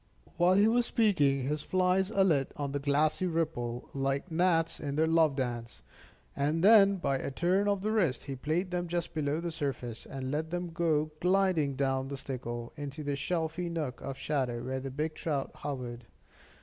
[0.37, 5.05] While he was speaking, his flies alit on the glassy ripple, like gnats in their
[5.05, 5.83] love dance;
[6.35, 10.07] and then by a turn of the wrist, he played them just below the surface,
[10.07, 14.79] and let them go gliding down the stickle, into the shelfy nook of shadow where
[14.79, 16.05] the big trout hovered.